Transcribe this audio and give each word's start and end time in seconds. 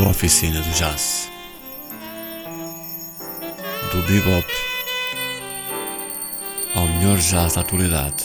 A 0.00 0.08
oficina 0.08 0.62
do 0.62 0.70
jazz. 0.70 1.30
Do 3.92 4.02
bebop 4.02 4.46
ao 6.74 6.88
melhor 6.88 7.18
jazz 7.18 7.52
da 7.52 7.60
atualidade. 7.60 8.24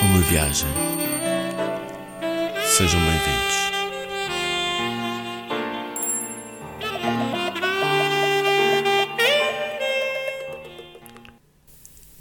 Uma 0.00 0.20
viagem. 0.22 0.68
Sejam 2.64 3.00
bem-vindos. 3.00 3.60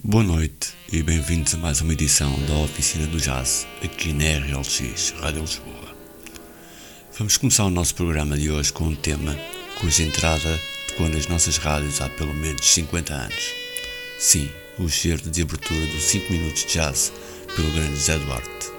Boa 0.04 0.24
noite 0.24 0.74
e 0.92 1.02
bem-vindos 1.02 1.54
a 1.54 1.58
mais 1.58 1.80
uma 1.80 1.94
edição 1.94 2.34
da 2.48 2.56
Oficina 2.56 3.08
do 3.08 3.18
Jazz 3.18 3.66
aqui 3.82 4.12
na 4.12 4.26
RLX 4.26 5.14
Rádio 5.22 5.42
Lisboa. 5.42 5.69
Vamos 7.20 7.36
começar 7.36 7.66
o 7.66 7.70
nosso 7.70 7.96
programa 7.96 8.38
de 8.38 8.50
hoje 8.50 8.72
com 8.72 8.86
um 8.86 8.96
tema 8.96 9.38
cuja 9.82 10.04
entrada 10.04 10.58
tocou 10.88 11.10
nas 11.10 11.28
nossas 11.28 11.58
rádios 11.58 12.00
há 12.00 12.08
pelo 12.08 12.34
menos 12.34 12.66
50 12.66 13.14
anos. 13.14 13.54
Sim, 14.18 14.50
o 14.78 14.88
cheiro 14.88 15.30
de 15.30 15.42
abertura 15.42 15.86
dos 15.88 16.04
5 16.04 16.32
minutos 16.32 16.66
de 16.66 16.76
jazz 16.76 17.12
pelo 17.54 17.70
grande 17.72 17.98
Zé 17.98 18.18
Duarte. 18.20 18.72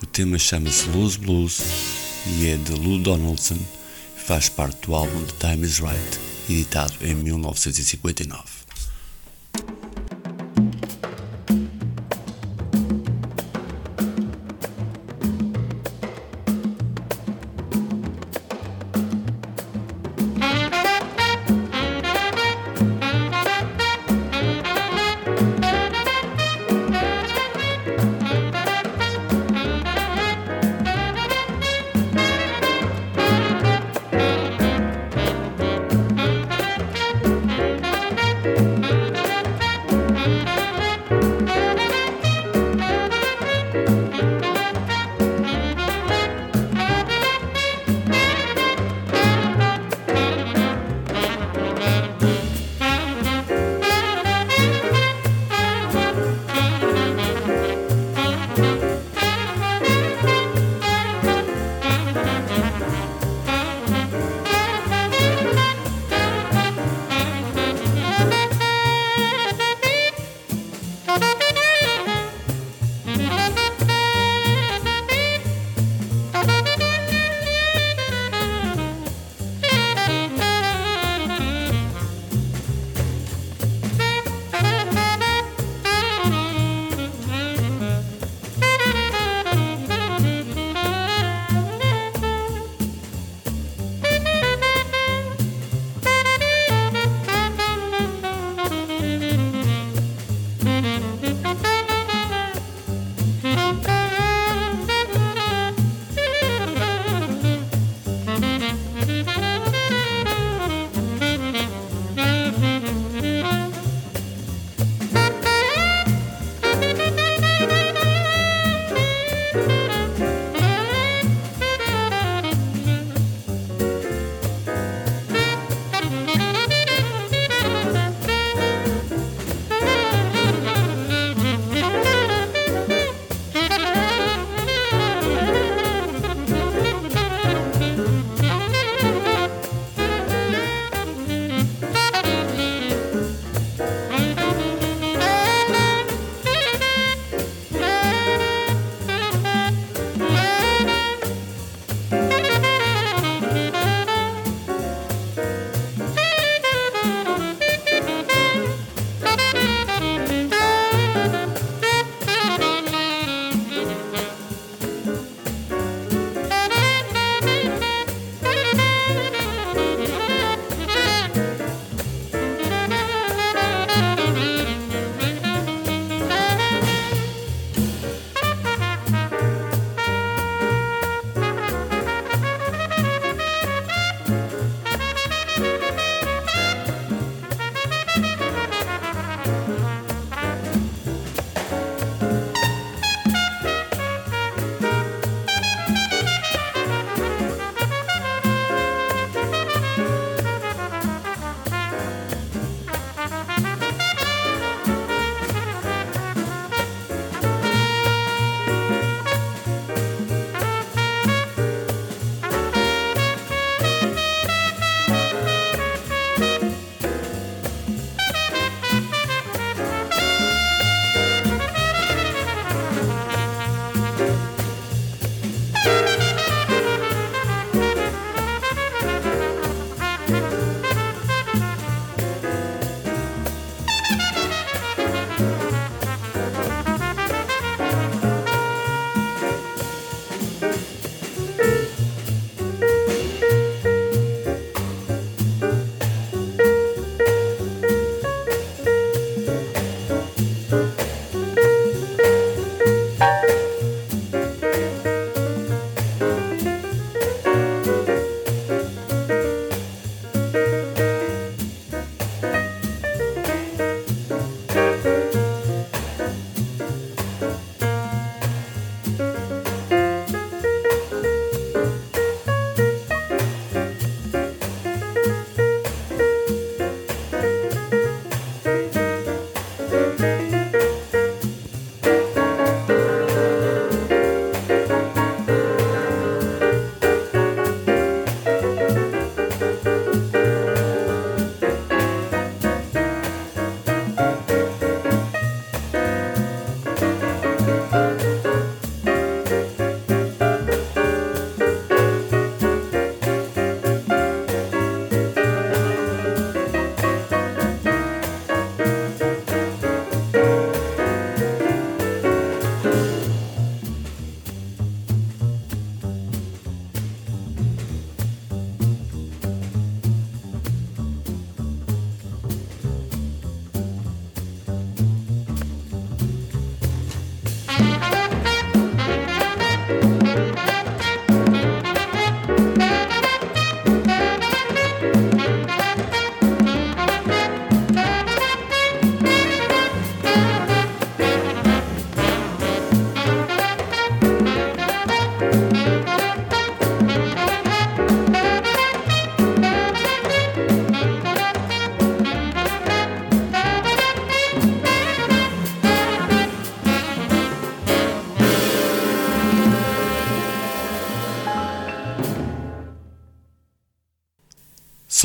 O 0.00 0.06
tema 0.06 0.38
chama-se 0.38 0.86
Blues 0.90 1.16
Blues 1.16 1.60
e 2.38 2.46
é 2.46 2.56
de 2.56 2.70
Lou 2.70 3.00
Donaldson 3.00 3.58
faz 4.14 4.48
parte 4.48 4.86
do 4.86 4.94
álbum 4.94 5.20
The 5.24 5.48
Time 5.48 5.66
Is 5.66 5.80
Right, 5.80 6.20
editado 6.48 6.94
em 7.00 7.16
1959. 7.16 8.59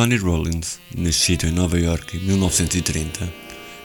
Sonny 0.06 0.18
Rollins, 0.18 0.78
nascido 0.96 1.48
em 1.48 1.52
Nova 1.52 1.80
York 1.80 2.16
em 2.16 2.20
1930, 2.20 3.28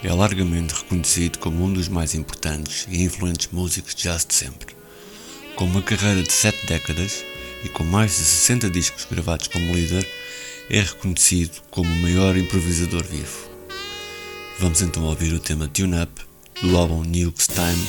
é 0.05 0.12
largamente 0.12 0.75
reconhecido 0.75 1.38
como 1.38 1.64
um 1.64 1.72
dos 1.72 1.88
mais 1.88 2.14
importantes 2.14 2.87
e 2.90 3.02
influentes 3.02 3.49
músicos 3.50 3.94
de 3.94 4.02
jazz 4.02 4.26
de 4.26 4.34
sempre. 4.34 4.76
Com 5.56 5.64
uma 5.64 5.81
carreira 5.81 6.22
de 6.22 6.31
sete 6.31 6.67
décadas 6.67 7.25
e 7.64 7.70
com 7.70 7.84
mais 7.84 8.11
de 8.11 8.19
60 8.19 8.69
discos 8.69 9.06
gravados 9.11 9.49
como 9.49 9.72
líder, 9.72 10.06
é 10.69 10.81
reconhecido 10.82 11.62
como 11.70 11.90
o 11.90 12.02
maior 12.02 12.37
improvisador 12.37 13.02
vivo. 13.02 13.49
Vamos 14.58 14.82
então 14.82 15.05
ouvir 15.05 15.32
o 15.32 15.40
tema 15.40 15.69
Tune 15.69 16.02
Up 16.02 16.20
do 16.61 16.76
álbum 16.76 17.02
Nukes 17.02 17.46
Time, 17.46 17.88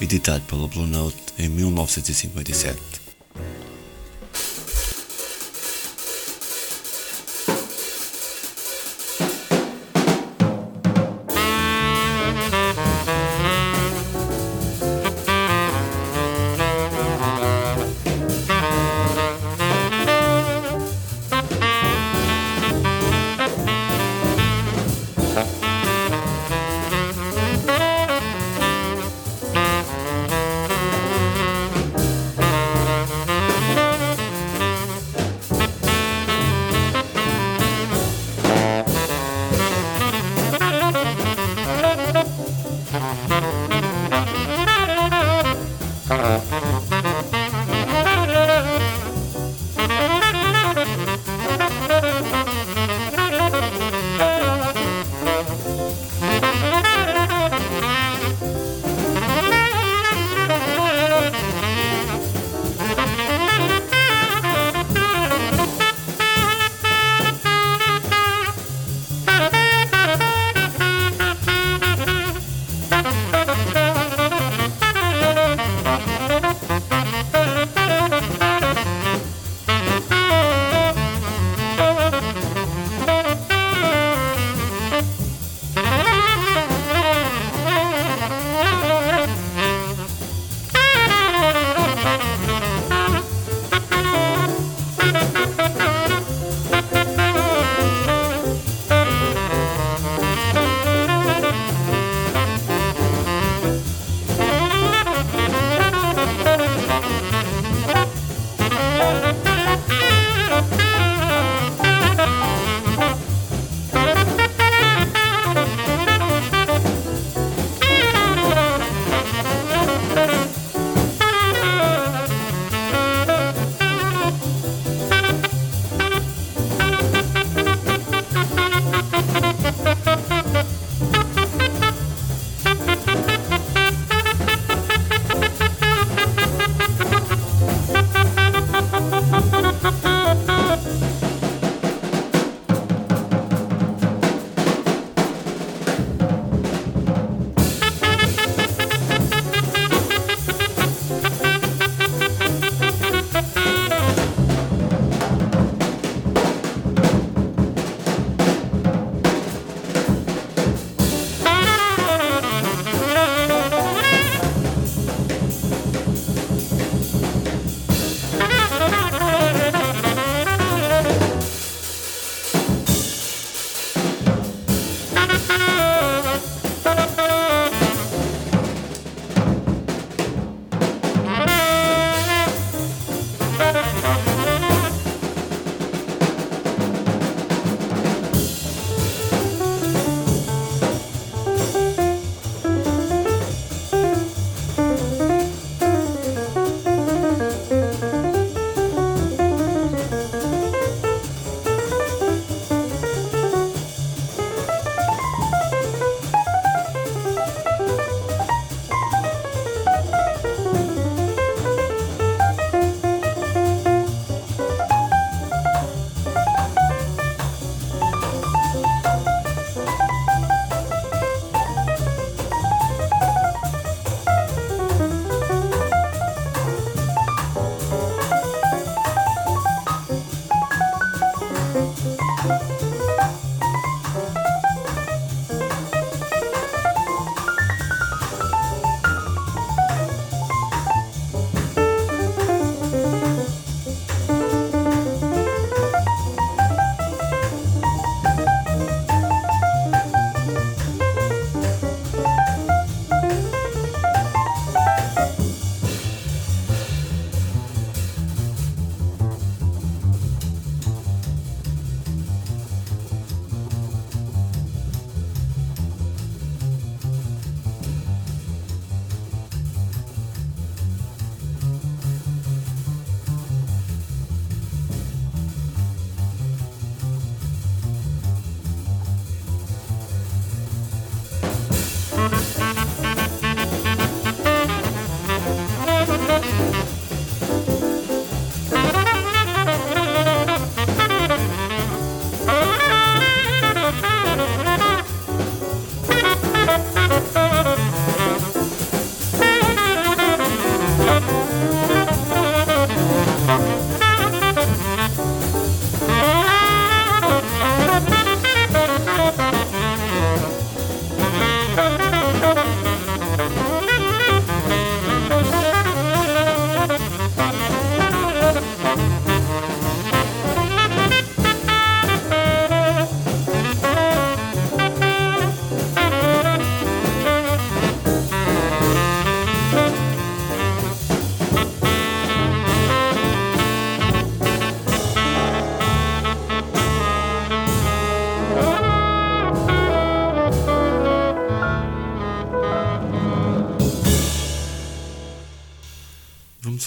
editado 0.00 0.42
pela 0.46 0.66
Blue 0.66 0.84
Note 0.84 1.16
em 1.38 1.48
1957. 1.48 2.97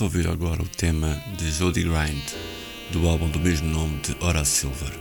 Vamos 0.01 0.15
ouvir 0.15 0.31
agora 0.31 0.63
o 0.63 0.67
tema 0.67 1.24
de 1.38 1.51
Jody 1.51 1.84
Grind, 1.84 2.24
do 2.89 3.08
álbum 3.08 3.29
do 3.29 3.39
mesmo 3.39 3.67
nome 3.67 4.00
de 4.00 4.17
Horace 4.20 4.62
Silver. 4.62 4.91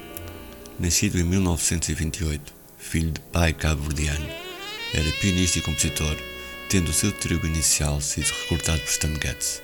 Nascido 0.79 1.19
em 1.19 1.25
1928, 1.25 2.53
filho 2.77 3.11
de 3.11 3.21
pai 3.33 3.55
cabo-verdiano, 3.55 4.29
era 4.93 5.11
pianista 5.13 5.59
e 5.59 5.63
compositor, 5.63 6.15
tendo 6.69 6.91
o 6.91 6.93
seu 6.93 7.11
trio 7.13 7.41
inicial 7.47 7.99
sido 8.03 8.27
recrutado 8.43 8.79
por 8.81 8.91
Stan 8.91 9.15
Getz. 9.15 9.63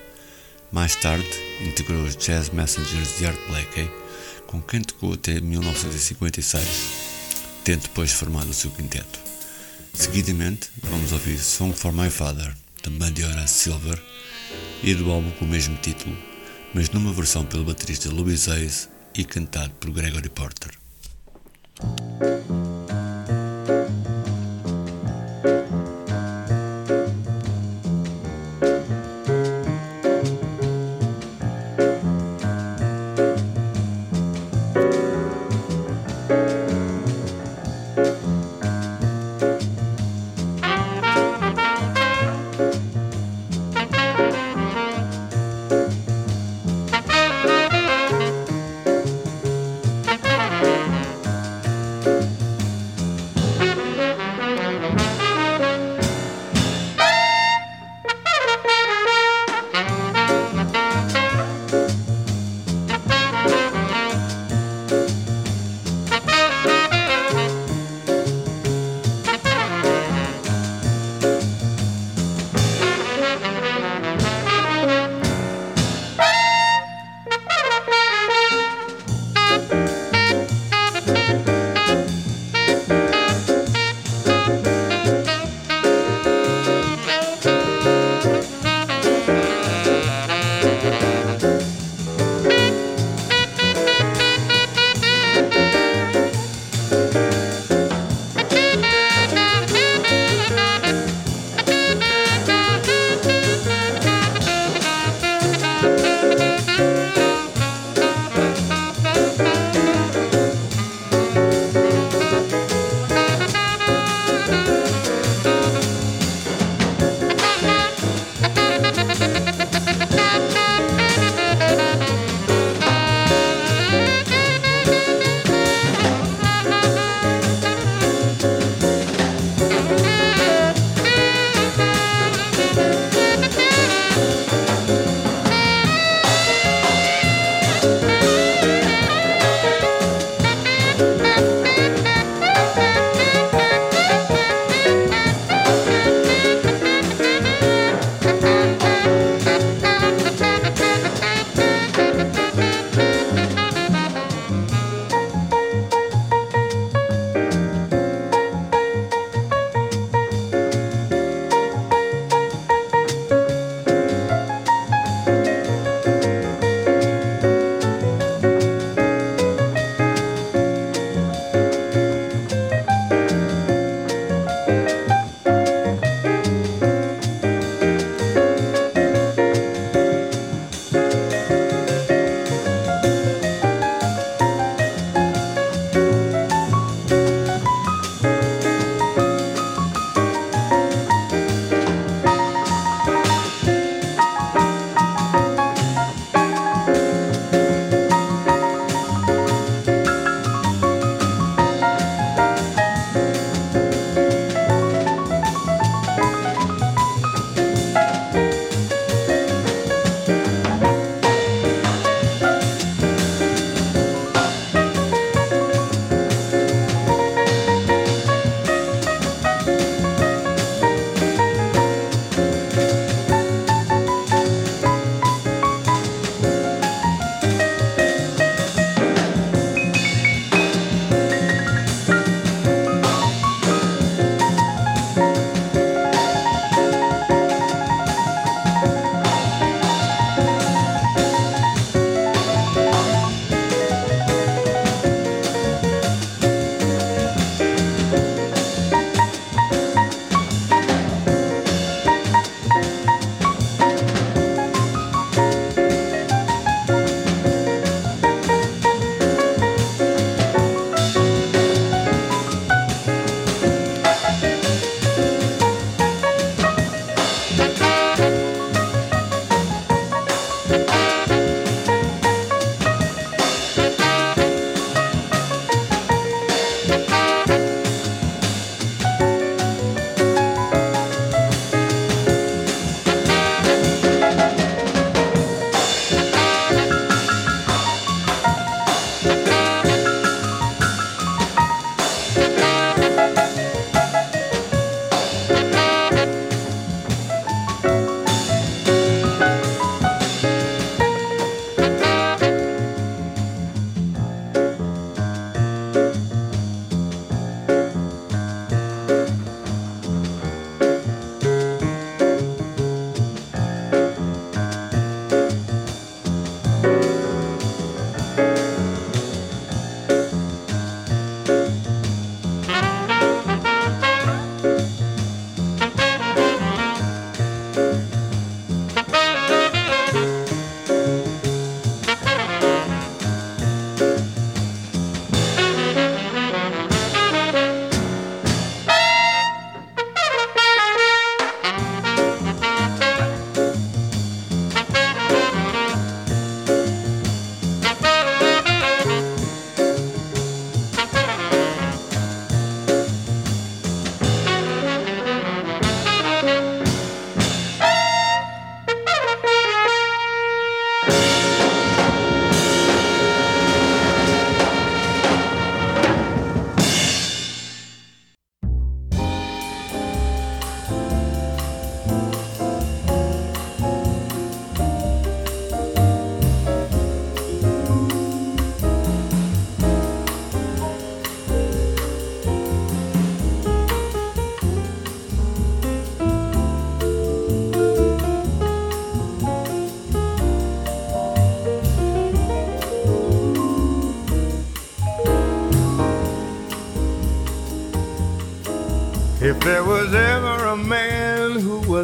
Mais 0.73 0.97
tarde, 0.97 1.29
integrou 1.61 2.03
os 2.03 2.17
Jazz 2.17 2.49
Messengers 2.49 3.19
de 3.19 3.27
Art 3.27 3.39
Blakey, 3.47 3.91
com 4.47 4.63
quem 4.63 4.81
tocou 4.81 5.13
até 5.13 5.39
1956, 5.39 6.65
tendo 7.63 7.83
depois 7.83 8.11
formado 8.11 8.49
o 8.49 8.55
seu 8.55 8.71
quinteto. 8.71 9.21
Seguidamente, 9.93 10.71
vamos 10.83 11.13
ouvir 11.13 11.39
Song 11.39 11.77
for 11.77 11.93
My 11.93 12.09
Father, 12.09 12.55
também 12.83 13.13
de 13.13 13.23
Horace 13.23 13.65
Silver, 13.65 14.03
e 14.83 14.95
do 14.95 15.11
álbum 15.11 15.31
com 15.33 15.45
o 15.45 15.49
mesmo 15.49 15.77
título, 15.77 16.17
mas 16.75 16.91
numa 16.91 17.13
versão 17.13 17.45
pelo 17.45 17.65
baterista 17.65 18.11
Louis 18.11 18.49
Hayes 18.49 18.89
e 19.15 19.25
cantado 19.25 19.73
por 19.81 19.91
Gregory 19.91 20.29
Porter. 20.29 20.73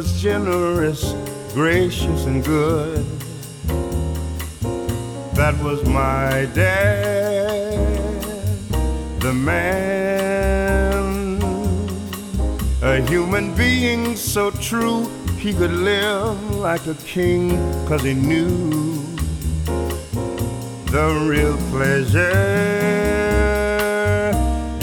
Was 0.03 0.21
generous, 0.21 1.13
gracious, 1.53 2.25
and 2.25 2.43
good, 2.43 3.05
that 5.33 5.55
was 5.63 5.81
my 5.87 6.45
dad, 6.53 7.79
the 9.21 9.33
man. 9.33 9.81
A 12.81 12.99
human 13.07 13.55
being 13.55 14.17
so 14.17 14.51
true, 14.51 15.09
he 15.37 15.53
could 15.53 15.71
live 15.71 16.57
like 16.57 16.85
a 16.87 16.95
king, 17.05 17.51
cause 17.87 18.03
he 18.03 18.13
knew 18.13 19.01
the 20.91 21.07
real 21.31 21.55
pleasure 21.71 22.29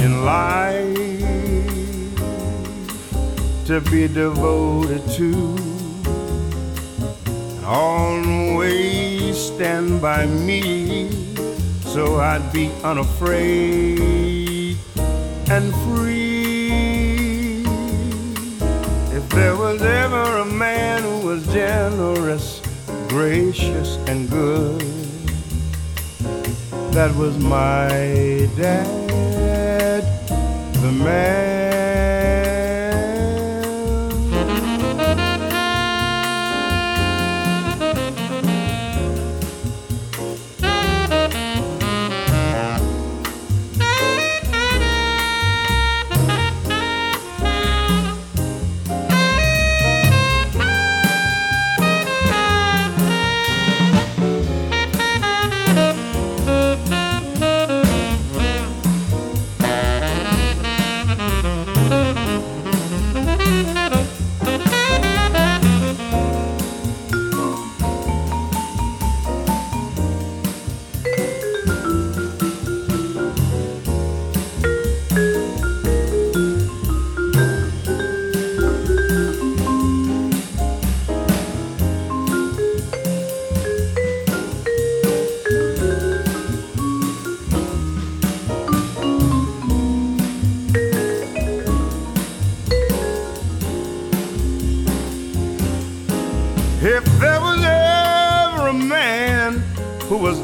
in 0.03 0.25
life 0.25 0.80
to 3.71 3.81
be 3.83 4.09
devoted 4.09 5.01
to 5.11 5.33
and 7.57 7.65
always 7.65 9.39
stand 9.39 10.03
by 10.03 10.27
me 10.27 11.09
so 11.85 12.17
I'd 12.17 12.53
be 12.53 12.69
unafraid 12.83 14.77
and 15.49 15.73
free. 15.85 17.63
If 19.17 19.29
there 19.29 19.55
was 19.55 19.81
ever 19.83 20.39
a 20.39 20.45
man 20.45 21.05
who 21.05 21.29
was 21.29 21.47
generous, 21.53 22.61
gracious, 23.09 23.99
and 24.09 24.29
good, 24.29 24.81
that 26.91 27.15
was 27.15 27.39
my 27.39 28.49
dad, 28.57 30.03
the 30.83 30.91
man. 30.91 31.50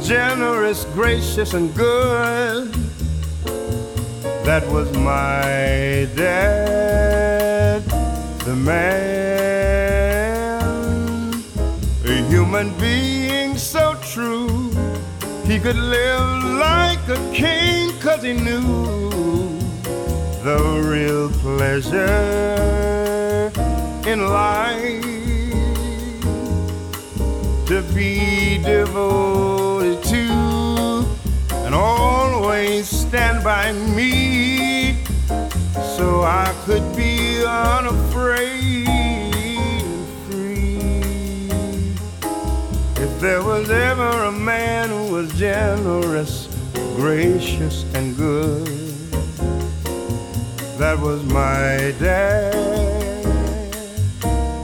Generous, 0.06 0.84
gracious, 0.94 1.54
and 1.54 1.74
good, 1.74 2.72
that 4.44 4.64
was 4.68 4.88
my 4.98 6.06
dad, 6.14 7.82
the 8.44 8.54
man. 8.54 9.02
A 12.04 12.22
human 12.28 12.72
being 12.78 13.56
so 13.58 13.96
true, 14.00 14.70
he 15.44 15.58
could 15.58 15.74
live 15.74 16.44
like 16.54 17.08
a 17.08 17.18
king 17.34 17.90
cause 17.98 18.22
he 18.22 18.32
knew 18.32 19.58
the 20.44 20.58
real 20.86 21.30
pleasure 21.40 22.06
in 24.08 24.28
life 24.28 25.02
to 27.66 27.82
be 27.92 28.58
devoted 28.58 29.55
stand 33.16 33.42
by 33.42 33.72
me 33.72 34.94
so 35.96 36.20
I 36.20 36.54
could 36.66 36.84
be 36.94 37.42
unafraid 37.46 38.86
and 38.86 40.06
free. 40.26 41.08
If 43.02 43.18
there 43.18 43.42
was 43.42 43.70
ever 43.70 44.24
a 44.24 44.32
man 44.32 44.90
who 44.90 45.14
was 45.14 45.32
generous, 45.32 46.46
gracious, 46.96 47.86
and 47.94 48.14
good. 48.18 48.66
That 50.76 50.98
was 51.00 51.24
my 51.24 51.94
dad, 51.98 52.52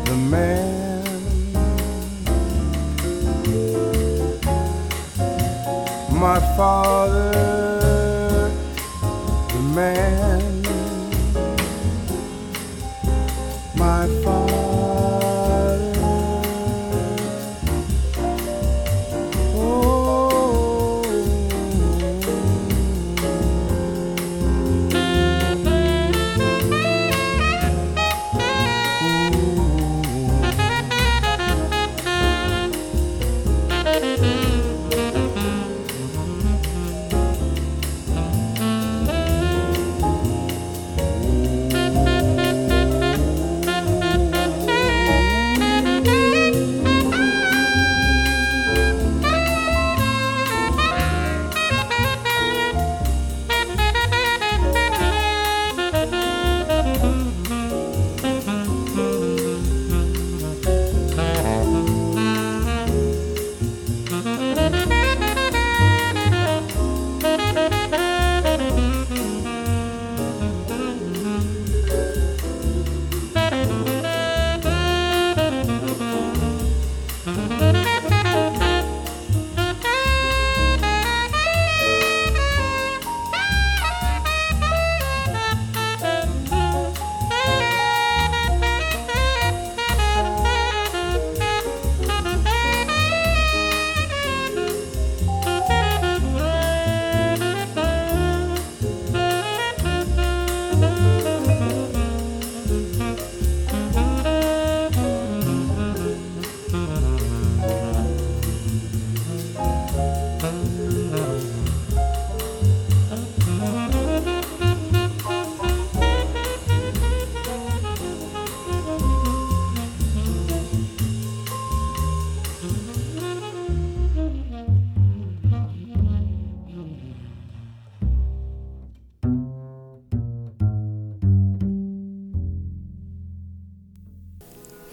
the 0.05 0.17
man. 0.35 1.01
My 6.13 6.39
father, 6.55 7.33
the 7.33 7.62
man. 9.73 10.22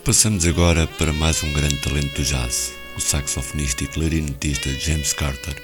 Passamos 0.09 0.43
agora 0.47 0.87
para 0.97 1.13
mais 1.13 1.43
um 1.43 1.53
grande 1.53 1.77
talento 1.81 2.15
do 2.15 2.23
jazz, 2.23 2.73
o 2.97 2.99
saxofonista 2.99 3.83
e 3.83 3.87
clarinetista 3.87 4.67
James 4.71 5.13
Carter 5.13 5.55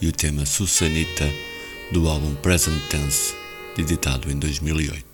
e 0.00 0.08
o 0.08 0.12
tema 0.12 0.46
Susanita 0.46 1.30
do 1.92 2.08
álbum 2.08 2.34
Present 2.36 2.80
Tense, 2.88 3.34
editado 3.76 4.32
em 4.32 4.38
2008. 4.38 5.09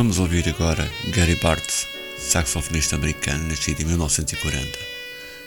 Vamos 0.00 0.18
ouvir 0.18 0.48
agora 0.48 0.90
Gary 1.08 1.34
Bartz, 1.34 1.86
saxofonista 2.18 2.96
americano 2.96 3.48
nascido 3.48 3.82
em 3.82 3.84
1940. 3.84 4.78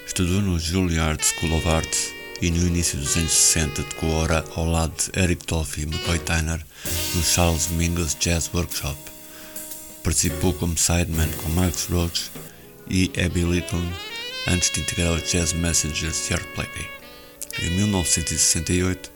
Estudou 0.06 0.44
no 0.44 0.60
Juilliard 0.60 1.20
School 1.26 1.58
of 1.58 1.68
Arts 1.68 2.14
e 2.40 2.52
no 2.52 2.68
início 2.68 3.00
dos 3.00 3.18
anos 3.18 3.32
60 3.32 3.82
tocou 3.82 4.28
ao 4.56 4.66
lado 4.70 4.94
de 4.94 5.20
Eric 5.20 5.44
Dolphy 5.48 5.82
e 5.82 5.86
McCoy 5.86 6.20
Tyner 6.20 6.64
no 7.16 7.24
Charles 7.24 7.70
Mingus 7.70 8.16
Jazz 8.20 8.52
Workshop. 8.54 8.96
Participou 10.04 10.54
como 10.54 10.78
sideman 10.78 11.32
com 11.42 11.50
Max 11.50 11.88
Roach 11.90 12.30
e 12.88 13.12
Abby 13.26 13.42
Litton 13.42 13.84
antes 14.48 14.70
de 14.70 14.82
integrar 14.82 15.14
os 15.14 15.32
Jazz 15.32 15.54
Messengers 15.54 16.28
de 16.28 16.34
Art 16.36 16.46
Blakey. 16.56 16.86
Em 17.60 17.72
1968 17.72 19.12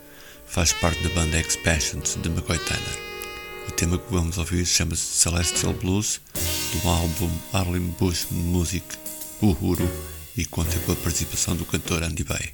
faz 0.48 0.74
parte 0.74 1.00
da 1.04 1.10
banda 1.10 1.40
Expassions 1.40 2.18
de 2.20 2.28
McCoy 2.28 2.58
Tyner. 2.58 3.07
O 3.68 3.72
tema 3.72 3.98
que 3.98 4.12
vamos 4.12 4.38
ouvir 4.38 4.66
chama-se 4.66 5.02
Celestial 5.02 5.74
Blues, 5.74 6.22
do 6.72 6.90
álbum 6.90 7.30
Arlen 7.54 7.94
Bush 8.00 8.28
Music 8.32 8.86
Uhuru 9.42 9.88
e 10.36 10.46
conta 10.46 10.78
com 10.80 10.94
a 10.94 10.96
participação 10.96 11.56
do 11.56 11.66
cantor 11.66 12.04
Andy 12.04 12.24
Bay. 12.24 12.54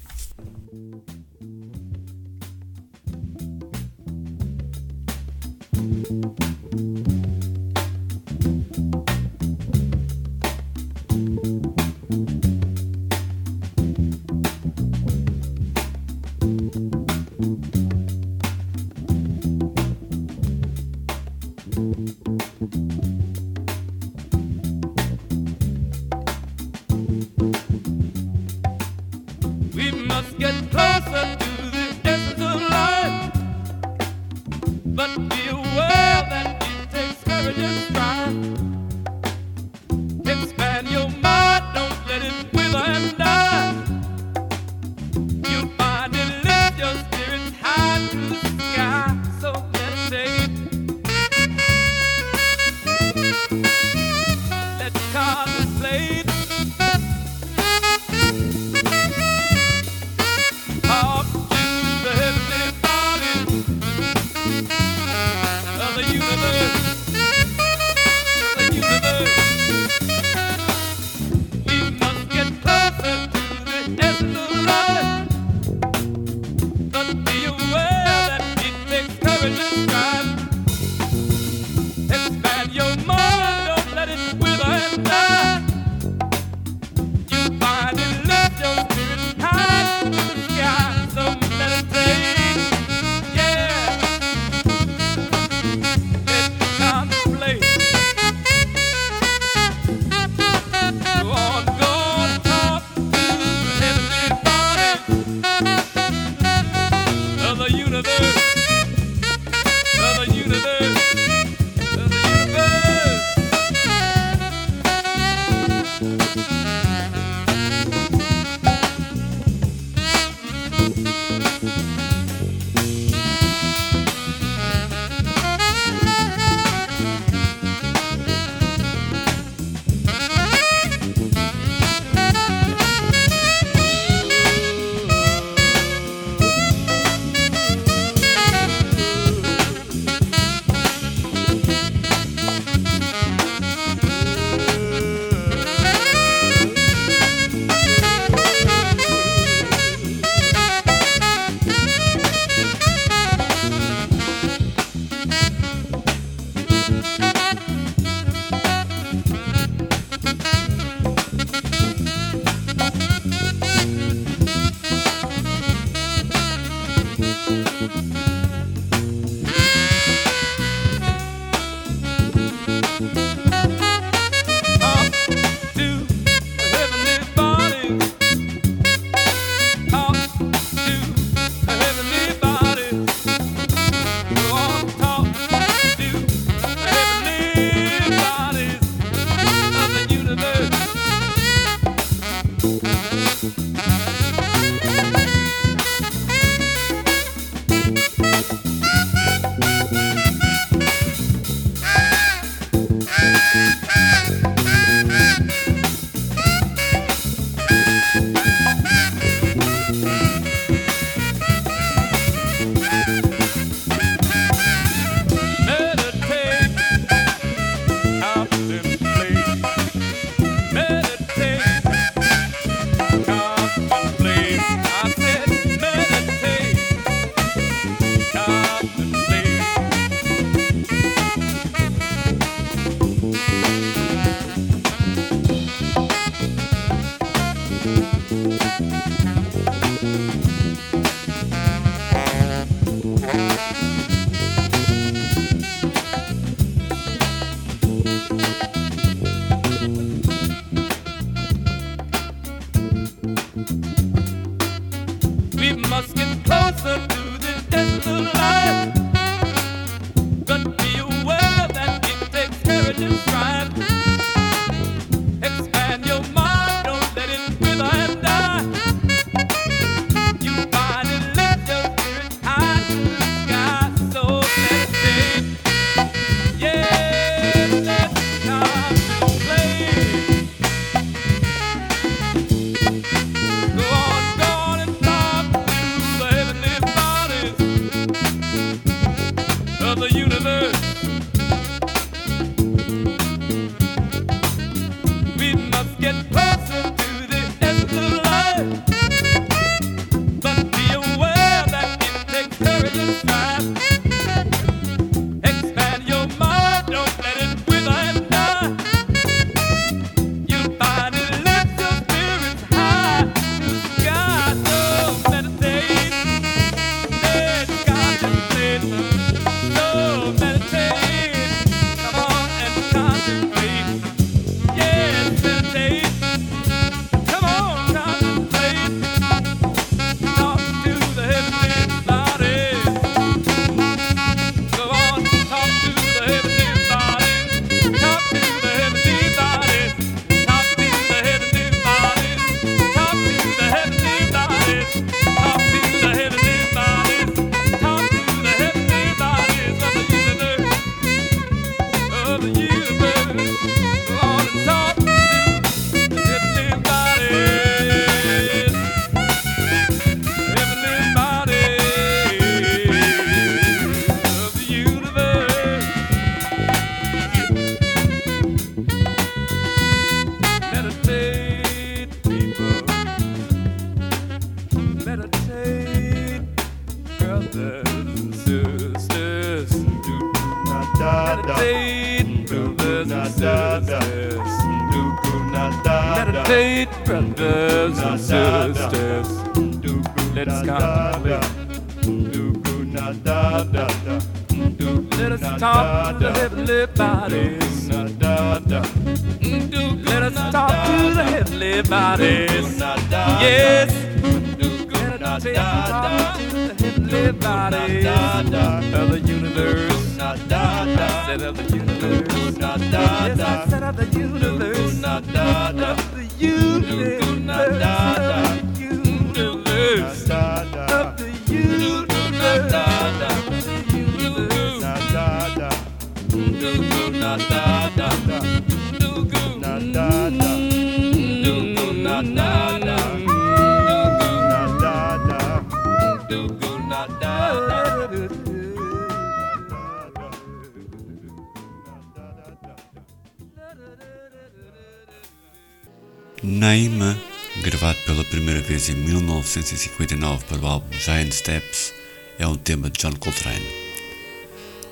Naima, 446.46 447.18
gravado 447.62 447.98
pela 448.04 448.22
primeira 448.22 448.60
vez 448.60 448.90
em 448.90 448.94
1959 448.94 450.44
para 450.44 450.58
o 450.60 450.66
álbum 450.66 450.92
Giant 450.92 451.32
Steps, 451.32 451.94
é 452.38 452.46
um 452.46 452.54
tema 452.54 452.90
de 452.90 453.00
John 453.00 453.16
Coltrane. 453.16 453.66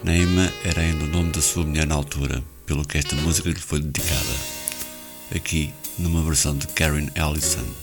Naima 0.02 0.50
era 0.64 0.80
ainda 0.80 1.04
o 1.04 1.08
nome 1.08 1.30
da 1.30 1.42
sua 1.42 1.66
mulher 1.66 1.86
na 1.86 1.94
altura, 1.94 2.42
pelo 2.64 2.86
que 2.86 2.96
esta 2.96 3.14
música 3.16 3.50
lhe 3.50 3.56
foi 3.56 3.82
dedicada. 3.82 4.34
Aqui, 5.36 5.74
numa 5.98 6.22
versão 6.22 6.56
de 6.56 6.66
Karen 6.68 7.08
Ellison. 7.14 7.81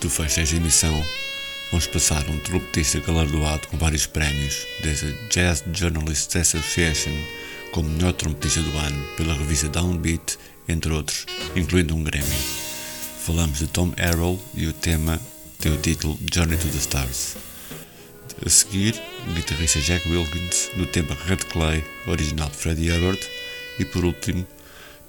Do 0.00 0.08
fecho 0.08 0.36
desta 0.36 0.56
emissão, 0.56 1.04
vamos 1.70 1.86
passar 1.86 2.26
um 2.30 2.38
trompetista 2.38 3.00
galardoado 3.00 3.68
com 3.68 3.76
vários 3.76 4.06
prémios, 4.06 4.66
desde 4.82 5.06
a 5.06 5.28
Jazz 5.28 5.62
Journalists 5.74 6.34
Association 6.34 7.12
como 7.70 7.88
melhor 7.90 8.14
trompetista 8.14 8.62
do 8.62 8.78
ano 8.78 9.06
pela 9.16 9.34
revista 9.34 9.68
Downbeat, 9.68 10.38
entre 10.68 10.90
outros, 10.92 11.26
incluindo 11.54 11.94
um 11.94 12.02
Grammy. 12.02 12.24
Falamos 13.26 13.58
de 13.58 13.66
Tom 13.66 13.92
Errol 13.98 14.40
e 14.54 14.66
o 14.66 14.72
tema 14.72 15.20
tem 15.58 15.72
o 15.72 15.76
título 15.76 16.18
Journey 16.32 16.56
to 16.56 16.68
the 16.68 16.78
Stars. 16.78 17.36
A 18.44 18.48
seguir, 18.48 18.94
o 19.28 19.34
guitarrista 19.34 19.80
Jack 19.80 20.08
Wilkins 20.08 20.70
no 20.76 20.86
tema 20.86 21.14
Red 21.26 21.44
Clay, 21.52 21.84
original 22.06 22.48
de 22.48 22.56
Freddie 22.56 22.90
Hubbard, 22.90 23.20
e 23.78 23.84
por 23.84 24.04
último, 24.04 24.46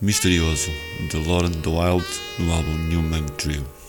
Misterioso, 0.02 0.72
de 1.10 1.18
Lauren 1.18 1.54
Wild 1.66 2.06
no 2.40 2.52
álbum 2.52 2.78
New 2.90 3.02
Mug 3.02 3.32
Trio. 3.34 3.81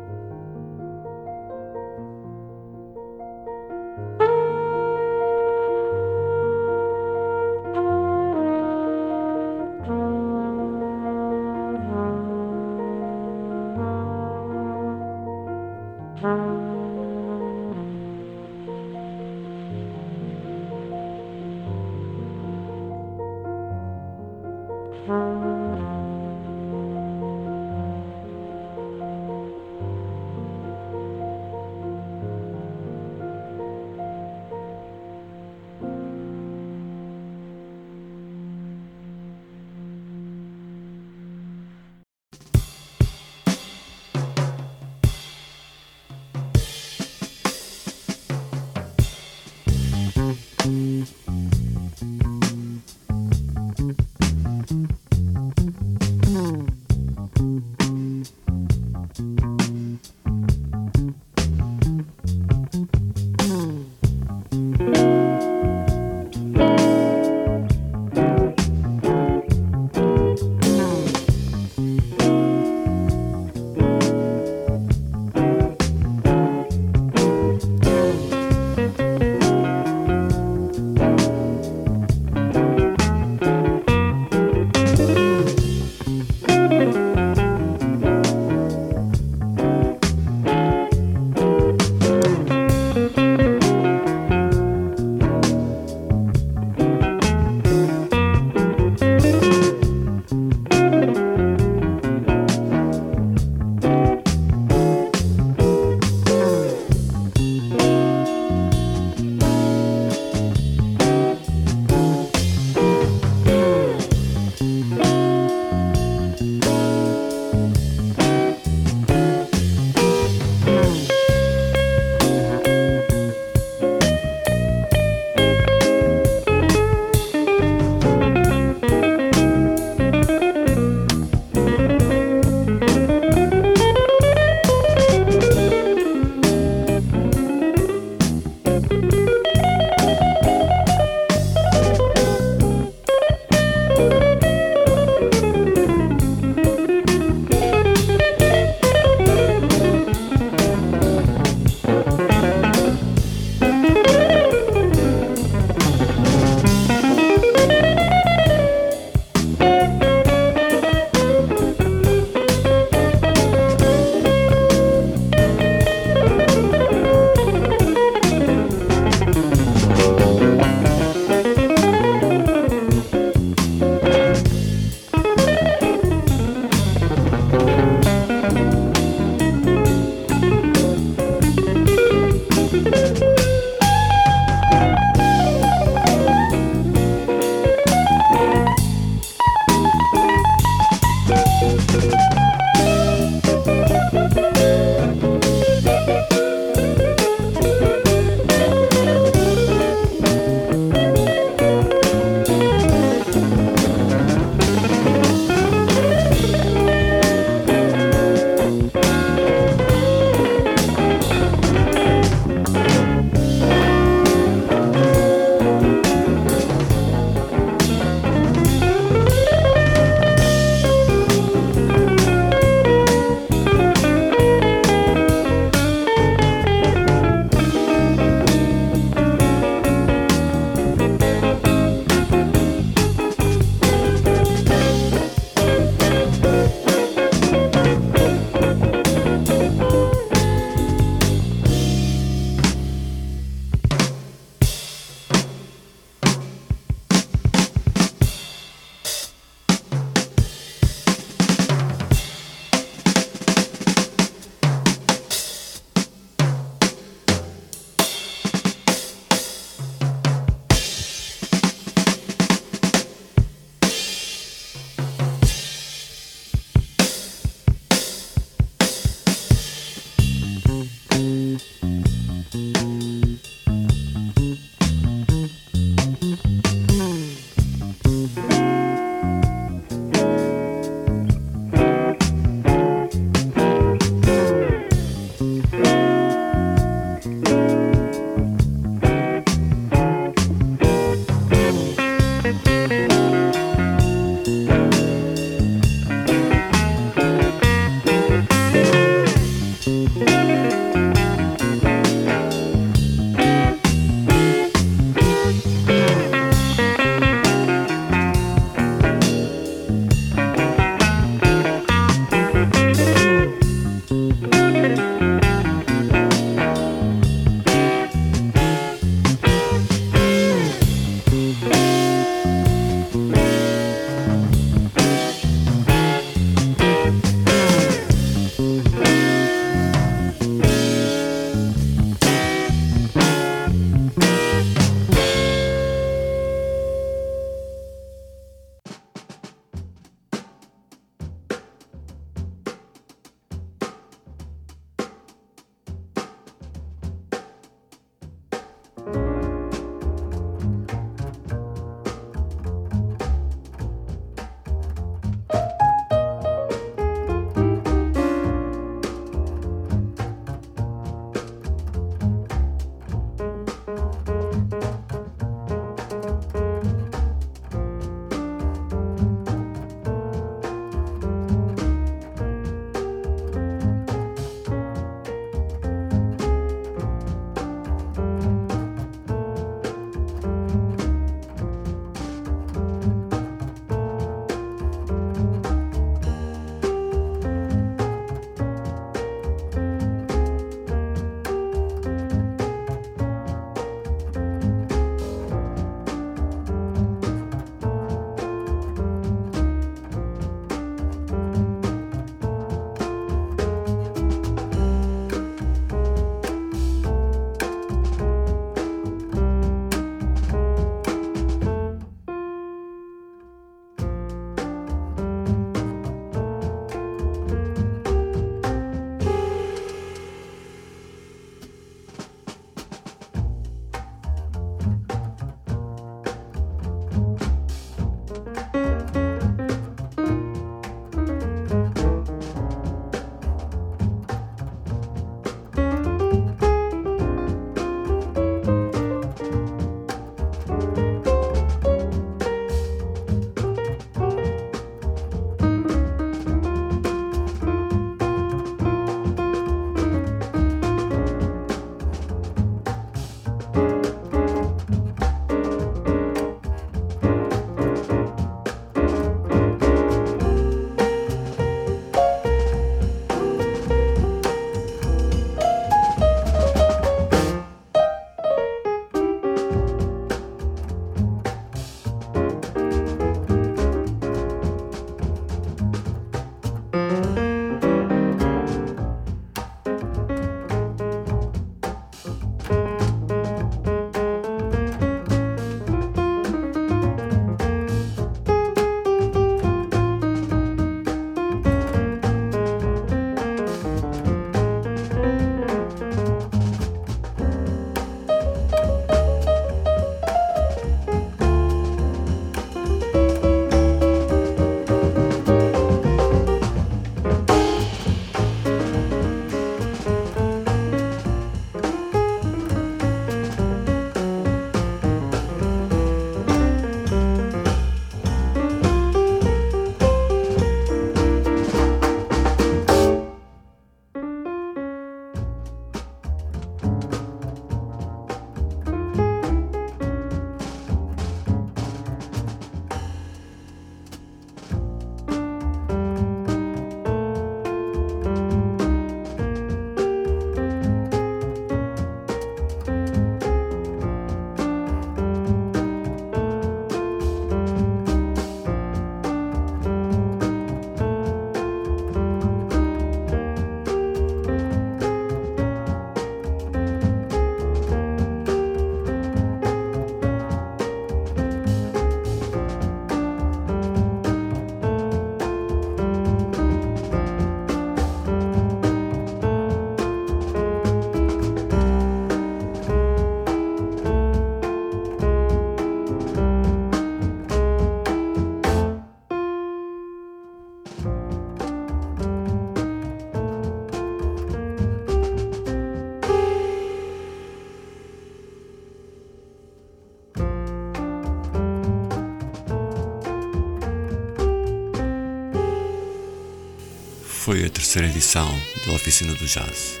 Foi 597.52 597.66
a 597.66 597.68
terceira 597.68 598.08
edição 598.08 598.48
da 598.86 598.92
Oficina 598.94 599.34
do 599.34 599.44
Jazz. 599.44 600.00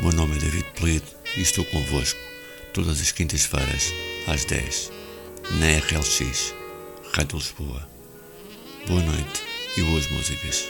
O 0.00 0.02
meu 0.02 0.12
nome 0.14 0.34
é 0.36 0.40
David 0.40 0.66
Polido 0.74 1.06
e 1.36 1.40
estou 1.40 1.64
convosco 1.66 2.18
todas 2.74 3.00
as 3.00 3.12
quintas-feiras 3.12 3.92
às 4.26 4.44
10 4.46 4.90
na 5.60 5.78
RLX, 5.78 6.52
Rádio 7.14 7.38
Lisboa. 7.38 7.88
Boa 8.88 9.00
noite 9.00 9.44
e 9.76 9.82
boas 9.82 10.10
músicas. 10.10 10.68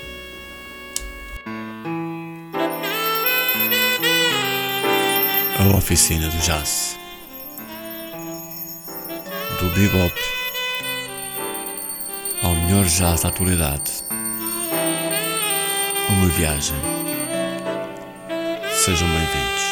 A 5.58 5.74
Oficina 5.74 6.28
do 6.28 6.36
Jazz 6.42 6.98
Do 9.58 9.70
bebop 9.70 10.20
ao 12.42 12.54
melhor 12.54 12.84
jazz 12.84 13.22
da 13.22 13.30
atualidade 13.30 14.11
uma 16.12 16.28
viagem. 16.28 16.76
Sejam 18.84 19.08
bem-vindos. 19.08 19.71